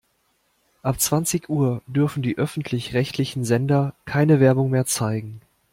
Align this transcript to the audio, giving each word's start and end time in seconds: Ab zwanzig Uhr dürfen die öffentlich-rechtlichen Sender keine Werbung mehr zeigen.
Ab 0.81 0.99
zwanzig 0.99 1.47
Uhr 1.47 1.83
dürfen 1.85 2.23
die 2.23 2.35
öffentlich-rechtlichen 2.39 3.45
Sender 3.45 3.93
keine 4.05 4.39
Werbung 4.39 4.71
mehr 4.71 4.87
zeigen. 4.87 5.41